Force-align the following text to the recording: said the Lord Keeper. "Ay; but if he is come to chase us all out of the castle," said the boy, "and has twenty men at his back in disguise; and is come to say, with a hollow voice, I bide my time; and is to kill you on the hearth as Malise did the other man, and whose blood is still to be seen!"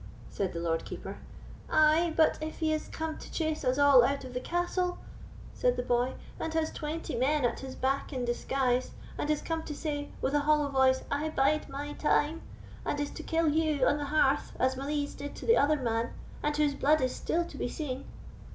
said 0.31 0.51
the 0.51 0.59
Lord 0.59 0.83
Keeper. 0.83 1.19
"Ay; 1.69 2.11
but 2.17 2.39
if 2.41 2.57
he 2.57 2.73
is 2.73 2.87
come 2.87 3.19
to 3.19 3.31
chase 3.31 3.63
us 3.63 3.77
all 3.77 4.03
out 4.03 4.23
of 4.23 4.33
the 4.33 4.39
castle," 4.39 4.97
said 5.53 5.77
the 5.77 5.83
boy, 5.83 6.15
"and 6.39 6.51
has 6.55 6.71
twenty 6.71 7.13
men 7.15 7.45
at 7.45 7.59
his 7.59 7.75
back 7.75 8.11
in 8.11 8.25
disguise; 8.25 8.93
and 9.15 9.29
is 9.29 9.43
come 9.43 9.61
to 9.61 9.75
say, 9.75 10.09
with 10.19 10.33
a 10.33 10.39
hollow 10.39 10.69
voice, 10.69 11.03
I 11.11 11.29
bide 11.29 11.69
my 11.69 11.93
time; 11.93 12.41
and 12.83 12.99
is 12.99 13.11
to 13.11 13.21
kill 13.21 13.49
you 13.49 13.85
on 13.85 13.97
the 13.97 14.05
hearth 14.05 14.53
as 14.59 14.75
Malise 14.75 15.13
did 15.13 15.35
the 15.35 15.55
other 15.55 15.77
man, 15.77 16.13
and 16.41 16.57
whose 16.57 16.73
blood 16.73 17.01
is 17.01 17.13
still 17.15 17.45
to 17.45 17.55
be 17.59 17.69
seen!" 17.69 18.05